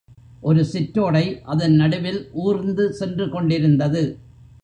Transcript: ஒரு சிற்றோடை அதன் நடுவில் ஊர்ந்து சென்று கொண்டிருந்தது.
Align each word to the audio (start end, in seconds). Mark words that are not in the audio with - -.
ஒரு 0.41 0.61
சிற்றோடை 0.65 1.41
அதன் 1.43 1.75
நடுவில் 1.75 2.29
ஊர்ந்து 2.31 2.93
சென்று 2.93 3.29
கொண்டிருந்தது. 3.29 4.03